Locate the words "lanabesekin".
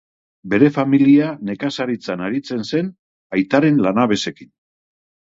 3.89-4.51